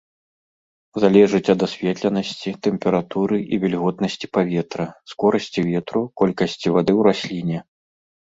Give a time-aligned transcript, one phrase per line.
[1.01, 7.59] Залежыць ад асветленасці, тэмпературы і вільготнасці паветра, скорасці ветру, колькасці вады ў расліне.